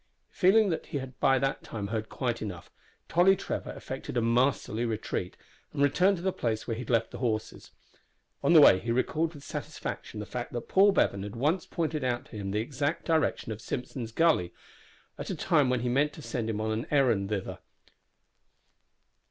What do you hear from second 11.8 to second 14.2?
out to him the exact direction of Simpson's